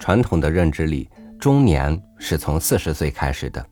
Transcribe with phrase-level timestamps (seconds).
[0.00, 3.64] 传统的认知里，中年是从四十岁开始的，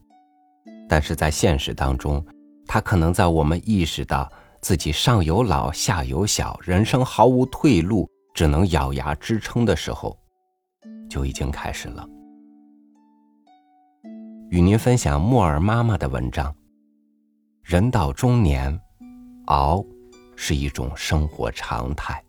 [0.86, 2.24] 但是在现实当中，
[2.66, 4.30] 它可能在我们意识到
[4.61, 10.16] 自己上有老下有小，人生毫无退路，只能咬牙支撑的时候，
[11.09, 12.06] 就已经开始了。
[14.50, 16.54] 与您分享木尔妈妈的文章：
[17.62, 18.79] 人到中年，
[19.46, 19.82] 熬
[20.36, 22.22] 是一种生活常态。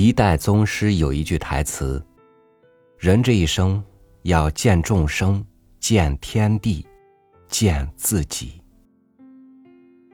[0.00, 2.00] 一代宗师有一句台词
[2.98, 3.82] ：“人这一生
[4.22, 5.44] 要见众生，
[5.80, 6.86] 见天地，
[7.48, 8.62] 见自己。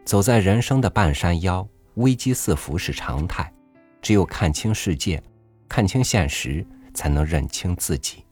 [0.02, 3.52] 走在人生的半山腰，危机四伏是常态。
[4.01, 5.23] 只有看清世界，
[5.69, 8.25] 看清现实，才能认清自己。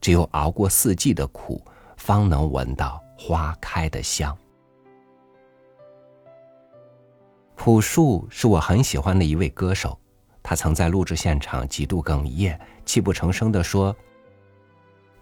[0.00, 1.62] 只有熬过四季的苦，
[1.98, 4.34] 方能闻到花开的香。”
[7.54, 9.98] 朴树是我很喜欢的一位歌手。
[10.46, 13.96] 他曾在录制现场几度哽咽，泣不成声的说：“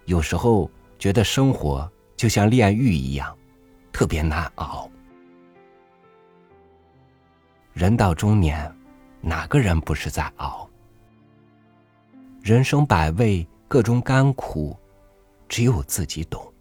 [0.04, 3.34] 有时候觉得生活就像炼狱一样，
[3.92, 4.90] 特别难熬。
[7.72, 8.70] 人到中年，
[9.20, 10.68] 哪个人不是在熬？
[12.42, 14.76] 人生百味，各种甘苦，
[15.48, 16.52] 只有自己懂。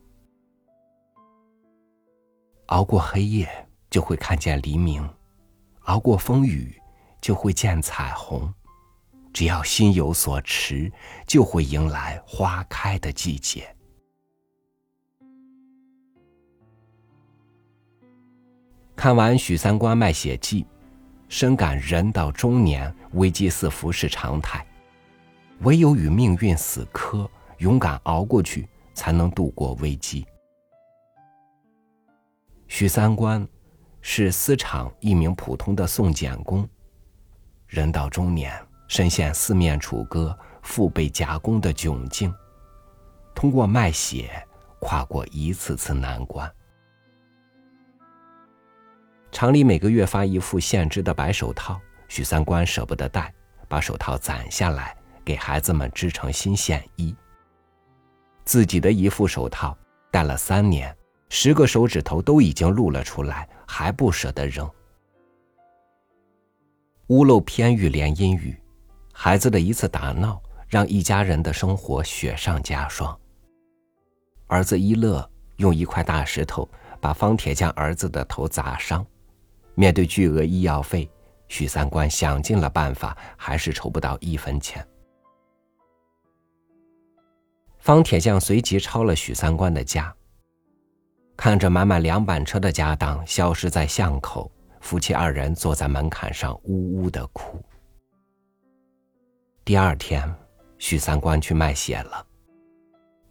[2.67, 3.49] 熬过黑夜，
[3.89, 5.03] 就会看见黎明；
[5.85, 6.71] 熬过风雨。”
[7.21, 8.51] 就会见彩虹，
[9.31, 10.91] 只要心有所持，
[11.27, 13.73] 就会迎来花开的季节。
[18.95, 20.65] 看完许三观卖血记，
[21.29, 24.65] 深感人到中年，危机四伏是常态，
[25.61, 30.25] 唯有与命运死磕，勇敢熬过去，才能度过危机。
[32.67, 33.47] 许三观
[34.01, 36.67] 是私厂一名普通的送检工。
[37.71, 38.53] 人到中年，
[38.89, 42.35] 深陷四面楚歌、腹背夹攻的窘境，
[43.33, 44.45] 通过卖血
[44.81, 46.51] 跨过一次次难关。
[49.31, 53.33] 厂里每个月发一副现织的白手套，许三观舍不得戴，
[53.69, 54.93] 把手套攒下来
[55.23, 57.15] 给孩子们织成新线衣。
[58.43, 59.77] 自己的一副手套
[60.11, 60.93] 戴了三年，
[61.29, 64.69] 十个手指头都已经露了出来，还不舍得扔。
[67.11, 68.55] 屋漏偏遇连阴雨，
[69.11, 73.19] 孩子的一次打闹让一家人的生活雪上加霜。
[74.47, 76.65] 儿子一乐用一块大石头
[77.01, 79.05] 把方铁匠儿子的头砸伤，
[79.75, 81.11] 面对巨额医药费，
[81.49, 84.81] 许三观想尽了办法，还是筹不到一分钱。
[87.79, 90.15] 方铁匠随即抄了许三观的家，
[91.35, 94.49] 看着满满两板车的家当消失在巷口。
[94.81, 97.63] 夫妻二人坐在门槛上，呜呜的哭。
[99.63, 100.29] 第二天，
[100.79, 102.25] 许三观去卖血了。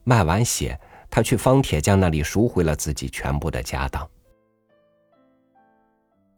[0.05, 0.79] 卖完血，
[1.11, 4.09] 他去方铁匠那里赎回了自己全部的家当。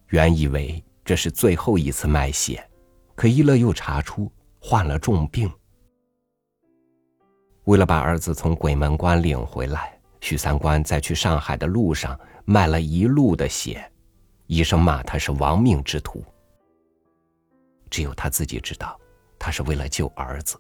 [0.09, 2.67] 原以为这是最后一次卖血，
[3.15, 5.49] 可一乐又查出患了重病。
[7.65, 13.92] 为了把儿子从鬼门关领回来，许三观在去上海的路上卖了一路的血。
[14.47, 16.25] 医生骂他是亡命之徒，
[17.89, 18.99] 只有他自己知道，
[19.39, 20.59] 他是为了救儿子。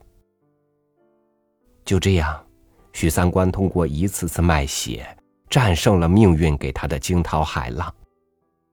[1.85, 2.45] 就这样，
[2.93, 5.07] 许三观通过一次次卖血，
[5.51, 7.93] 战胜了命运给他的惊涛骇浪，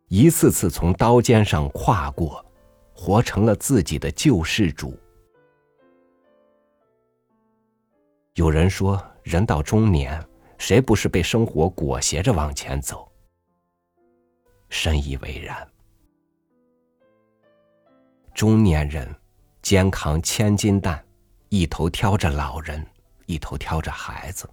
[0.07, 2.45] 一次次从刀尖上跨过，
[2.93, 4.97] 活成了自己的救世主。
[8.35, 10.23] 有人说，人到中年，
[10.57, 13.08] 谁不是被生活裹挟着往前走？
[14.69, 15.67] 深以为然。
[18.33, 19.13] 中年人
[19.61, 21.03] 肩扛千斤担，
[21.49, 22.85] 一头挑着老人，
[23.25, 24.49] 一头挑着孩子，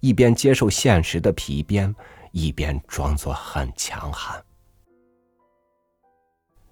[0.00, 1.94] 一边接受现实的皮鞭，
[2.32, 4.42] 一边装作很强悍。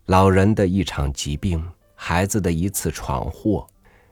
[0.06, 1.64] 老人的一场疾病，
[1.94, 3.66] 孩子的一次闯祸，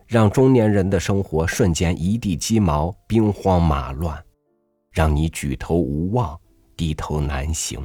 [0.06, 4.24] 让中年人的生活瞬间一地鸡毛，兵荒马乱，
[4.90, 6.38] 让你举头无望，
[6.76, 7.84] 低头难行。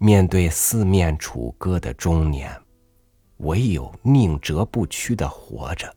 [0.00, 2.56] 面对四面楚歌的中年，
[3.38, 5.92] 唯有宁折不屈的活着。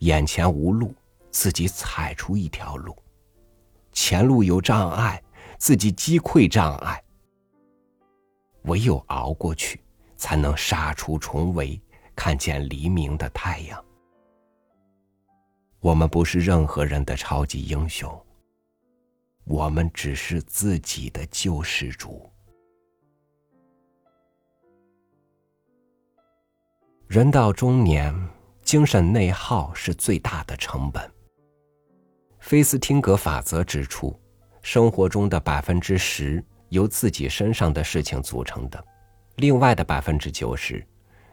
[0.00, 0.94] 眼前无路，
[1.30, 2.94] 自己踩出一条路；
[3.92, 5.22] 前路有障碍，
[5.56, 7.02] 自己击溃障碍。
[8.64, 9.80] 唯有熬过去，
[10.18, 11.80] 才能杀出重围，
[12.14, 13.82] 看见黎明的太阳。
[15.80, 18.14] 我们不是任何人的超级英雄，
[19.44, 22.30] 我们只是自己的救世主。
[27.12, 28.10] 人到中年，
[28.62, 31.12] 精神内耗是最大的成本。
[32.38, 34.18] 菲斯汀格法则指出，
[34.62, 38.82] 生活中的百分之十由自己身上的事情组成的，
[39.36, 40.82] 另外的百分之九十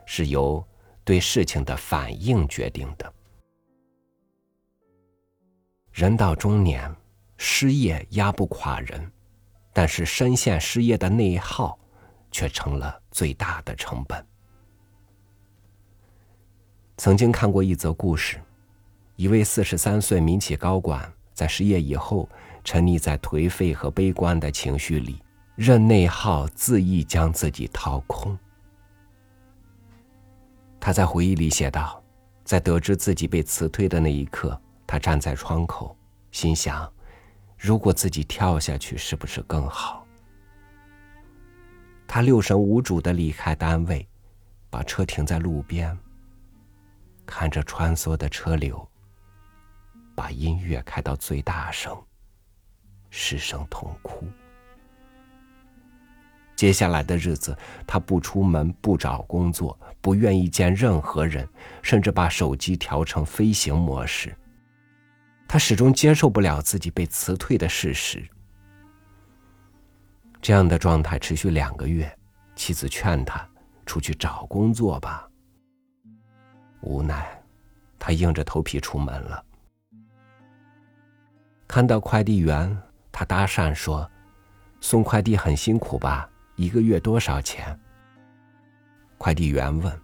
[0.06, 0.62] 是由
[1.06, 3.14] 对事情的反应决定的。
[5.94, 6.94] 人到中年，
[7.38, 9.10] 失业压不垮人，
[9.72, 11.80] 但是深陷失业的内耗，
[12.34, 14.22] 却成了最大的成本。
[17.00, 18.42] 曾经看过一则故事，
[19.16, 22.28] 一位四十三岁民企高管在失业以后，
[22.62, 25.18] 沉溺在颓废和悲观的情绪里，
[25.56, 28.38] 任内耗恣意将自己掏空。
[30.78, 32.04] 他在回忆里写道
[32.44, 35.96] ：“在得知自己被辞退的那一刻。”他站在窗口，
[36.32, 36.92] 心想：
[37.58, 40.06] 如果自己跳下去，是不是更好？
[42.06, 44.06] 他六神无主的离开单位，
[44.70, 45.98] 把车停在路边，
[47.30, 48.86] 看着穿梭的车流，
[50.16, 51.96] 把音乐开到最大声，
[53.12, 54.28] 失声痛哭。
[56.56, 57.56] 接下来的日子，
[57.86, 61.48] 他不出门，不找工作，不愿意见任何人，
[61.84, 64.36] 甚至把手机调成飞行模式。
[65.48, 68.28] 他始终接受不了自己被辞退的事实。
[70.42, 72.12] 这样的状态持续两个月，
[72.56, 73.48] 妻子劝他
[73.86, 75.29] 出去找工作吧。
[76.82, 77.42] 无奈，
[77.98, 79.44] 他硬着头皮出门了。
[81.68, 82.76] 看到快递员，
[83.12, 84.10] 他搭讪说
[84.82, 86.30] ：“送快递很辛苦吧？
[86.56, 87.80] 一个月多少钱？”
[89.18, 90.02] 快递员问：“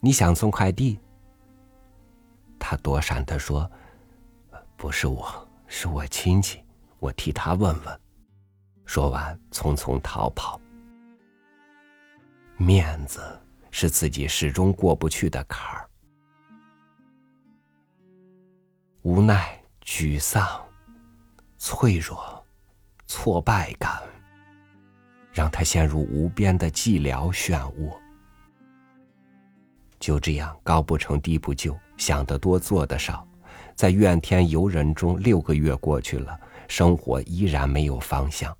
[0.00, 0.98] 你想送快递？”
[2.58, 3.70] 他躲闪的说。
[4.76, 6.64] 不是我，是我亲戚，
[7.00, 8.00] 我替他问问。
[8.86, 10.58] 说完，匆匆逃跑。
[12.56, 13.20] 面子
[13.70, 15.88] 是自己始终过不去的坎儿，
[19.02, 20.60] 无奈、沮丧、
[21.56, 22.44] 脆弱、
[23.06, 24.02] 挫败感，
[25.32, 27.96] 让他陷入无边的寂寥漩涡。
[29.98, 33.26] 就这样，高不成低不就，想得多，做得少。
[33.74, 36.38] 在怨天尤人中，六个月过去了，
[36.68, 38.54] 生活依然没有方向。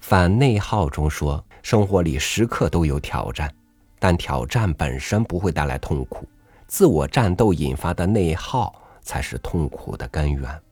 [0.00, 3.54] 反内耗中说，生活里时刻都有挑战，
[3.98, 6.26] 但挑战本身不会带来痛苦，
[6.66, 10.62] 自我战斗引发的内耗才是痛苦的根源。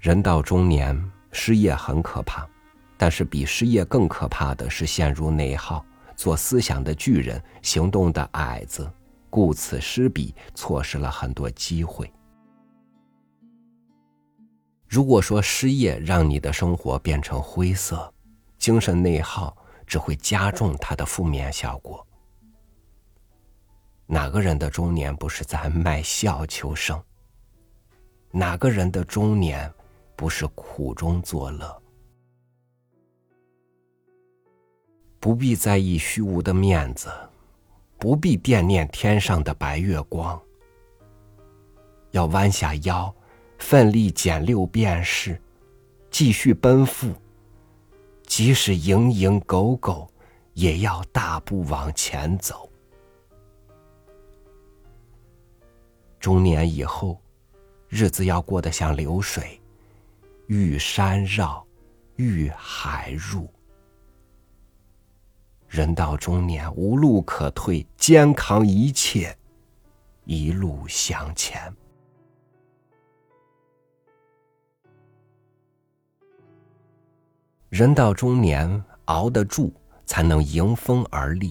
[0.00, 1.00] 人到中年，
[1.30, 2.46] 失业很可怕，
[2.98, 5.84] 但是比失业更可怕的是陷入内耗。
[6.14, 8.88] 做思想的巨人，行动的矮子，
[9.30, 12.12] 顾此失彼，错失了很多机会。
[14.92, 18.12] 如果说失业让你的生活变成灰色，
[18.58, 19.56] 精神内耗
[19.86, 22.06] 只会加重它的负面效果。
[24.04, 27.02] 哪个人的中年不是在卖笑求生？
[28.30, 29.72] 哪个人的中年
[30.14, 31.82] 不是苦中作乐？
[35.18, 37.10] 不必在意虚无的面子，
[37.98, 40.38] 不必惦念天上的白月光。
[42.10, 43.14] 要弯下腰，
[43.62, 45.40] 奋力减六便士，
[46.10, 47.14] 继续奔赴。
[48.26, 50.10] 即使蝇营狗苟，
[50.54, 52.68] 也要大步往前走。
[56.18, 57.18] 中年以后，
[57.88, 59.60] 日子要过得像流水，
[60.48, 61.64] 遇山绕，
[62.16, 63.48] 遇海入。
[65.68, 69.34] 人到中年，无路可退，肩扛一切，
[70.24, 71.72] 一路向前。
[77.72, 79.72] 人到中年，熬得住，
[80.04, 81.50] 才能迎风而立。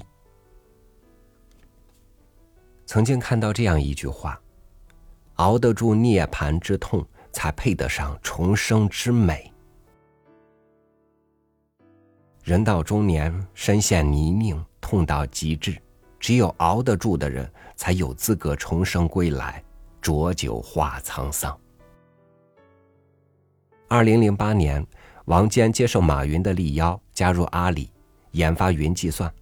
[2.85, 4.39] 曾经看到这样一句话
[5.37, 9.51] ：“熬得住涅槃之痛，才配得上重生之美。”
[12.45, 15.75] 人到中年，深陷泥泞，痛到极致，
[16.19, 19.63] 只有熬得住的人，才有资格重生归来，
[19.99, 21.59] 浊酒话沧桑。
[23.87, 24.85] 二零零八年，
[25.31, 27.89] 王坚接受马云的力邀，加入阿里，
[28.31, 29.33] 研发云计算。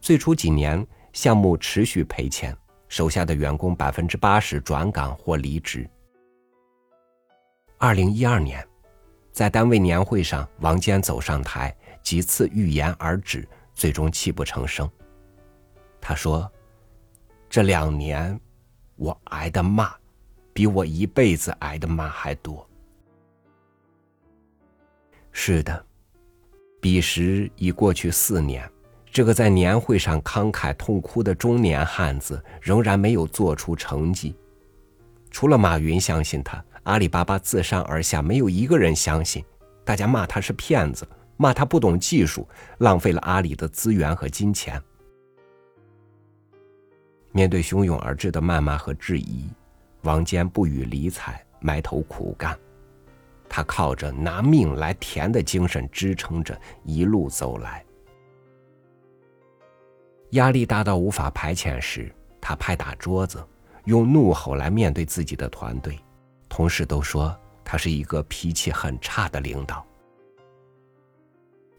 [0.00, 2.52] 最初几年，项目持续赔钱，
[2.88, 5.88] 手下的员工百分之八十转岗或离职。
[7.78, 8.66] 二零一二年。
[9.30, 14.90] 在单位年会上，王坚走上台，几次欲言而止，最终泣不成声。
[16.00, 16.50] 他说
[17.48, 18.40] ：“这两年，
[18.96, 19.94] 我挨的骂，
[20.52, 22.65] 比我一辈子挨的骂还多。”
[25.38, 25.84] 是的，
[26.80, 28.68] 彼时已过去四年，
[29.12, 34.34] 这个在年会上慷慨痛哭的中年汉子仍然没有做出成绩。
[35.30, 39.44] 除了马云相信他，阿里巴巴自上而下没有一个人相信。
[39.84, 44.82] 大家骂他是骗子，骂他不懂技术，浪费了阿里的资源和金钱。
[47.30, 49.44] 面对汹涌而至的谩骂和质疑，
[50.00, 52.58] 王坚不予理睬，埋头苦干。
[53.48, 57.84] 他靠着拿命来填的精神支撑着一路走来。
[60.30, 63.42] 压力大到无法排遣时，他拍打桌子，
[63.84, 65.98] 用怒吼来面对自己的团队。
[66.48, 67.34] 同事都说
[67.64, 69.86] 他是一个脾气很差的领导。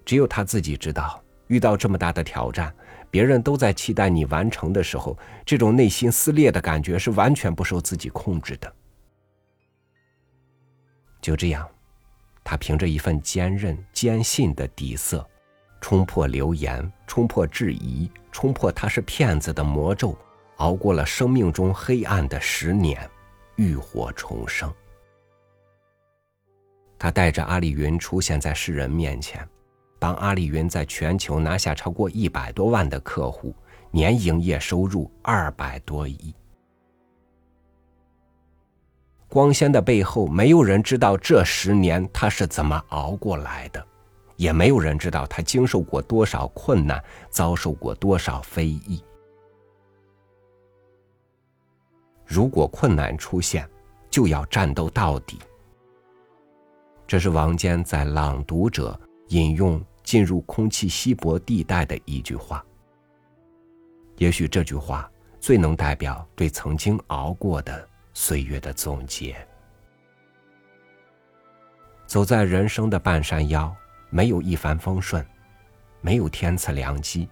[0.05, 2.73] 只有他自己知道，遇到这么大的挑战，
[3.11, 8.73] 别人都在期待你完成的时候，这种内心撕裂的感觉是完全不受自己控制的。
[11.27, 11.67] 就这样，
[12.41, 15.27] 他凭着一份坚韧、坚信的底色，
[15.81, 20.17] 冲破流言，冲破质疑，冲破他是骗子的魔咒，
[20.55, 22.97] 熬过了生命中黑暗的十年，
[23.57, 24.73] 浴火重生。
[26.97, 29.45] 他带着阿里云出现在世人面前，
[29.99, 33.53] 帮阿里云在全球拿下超过一百多万的客户，
[33.91, 36.33] 年营业收入二百多亿。
[39.29, 43.85] 光鲜的背后，没有人知道这十年他是怎么熬过来的，
[44.37, 49.03] 也没有人知道他经受过多少困难，遭受过多少非议。
[52.25, 53.69] 如果困难出现，
[54.09, 55.39] 就要战斗到底。
[57.05, 62.63] 这是王坚在《朗读者》引用进入空气稀薄地带的一句话。
[64.17, 67.87] 也许这句话最能代表对曾经熬过的。
[68.19, 69.37] 岁月的总结。
[72.07, 73.71] 走在人生的半山腰，
[74.09, 75.23] 没有一帆风顺，
[76.01, 77.29] 没有天赐良机，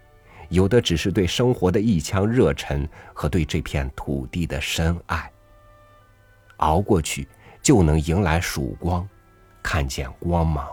[0.49, 5.29] 有的只是对生活的一腔热忱和对这片土地的深爱。
[6.57, 7.27] 熬过去，
[7.63, 9.09] 就能迎来曙光，
[9.63, 10.69] 看见光芒。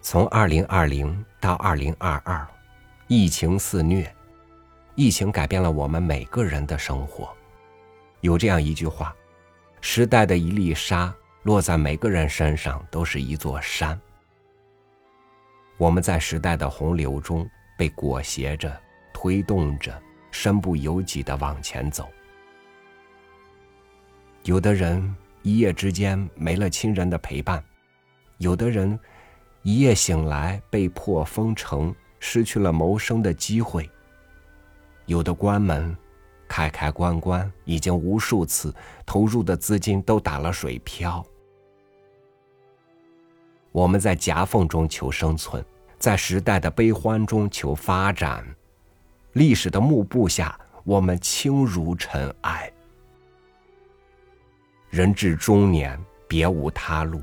[0.00, 2.48] 从二零二零到二零二二，
[3.06, 4.10] 疫情肆虐。
[5.00, 7.34] 疫情改变了我们每个人的生活。
[8.20, 9.16] 有这样一句话
[9.80, 11.10] ：“时代的一粒沙
[11.44, 13.98] 落在每个人身上，都是一座山。”
[15.78, 18.78] 我们在时代的洪流中被裹挟着、
[19.10, 19.98] 推动着，
[20.30, 22.06] 身不由己的往前走。
[24.42, 27.64] 有的人一夜之间没了亲人的陪伴，
[28.36, 29.00] 有的人
[29.62, 33.90] 一夜醒来被迫封城，失去了谋生的机会。
[35.10, 35.96] 有的关门，
[36.46, 38.72] 开开关关，已经无数次
[39.04, 41.26] 投入的资金都打了水漂。
[43.72, 45.64] 我们在夹缝中求生存，
[45.98, 48.46] 在时代的悲欢中求发展。
[49.32, 52.72] 历史的幕布下，我们轻如尘埃。
[54.90, 57.20] 人至中年，别无他路，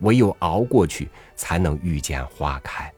[0.00, 2.90] 唯有熬过去，才能遇见花开。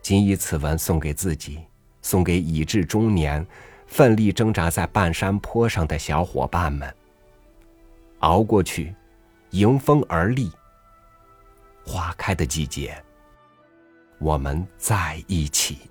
[0.00, 1.58] 谨以此文送给自己。
[2.02, 3.46] 送给已至中年、
[3.86, 6.94] 奋力挣扎在半山坡上的小伙伴们。
[8.20, 8.94] 熬过去，
[9.50, 10.50] 迎风而立。
[11.84, 12.96] 花开的季节，
[14.18, 15.89] 我们在一起。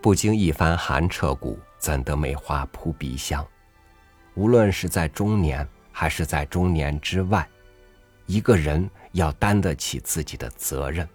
[0.00, 3.46] 不经一番寒彻骨，怎得梅花扑鼻香？
[4.34, 7.46] 无论是在中年，还是在中年之外，
[8.26, 11.08] 一个人要担得起自己的责任。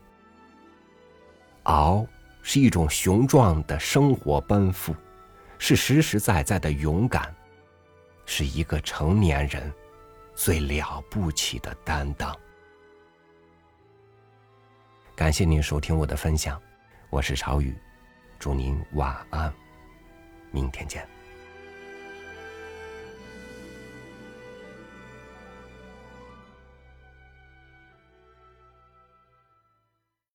[1.64, 2.06] 熬
[2.42, 4.94] 是一种雄壮的生活奔赴，
[5.58, 7.34] 是实实在在的勇敢，
[8.26, 9.74] 是一个成年人
[10.36, 12.38] 最了不起的担当。
[15.16, 16.62] 感谢您收听我的分享，
[17.10, 17.74] 我是朝雨。
[18.44, 19.54] 祝您晚安，
[20.52, 21.08] 明天见。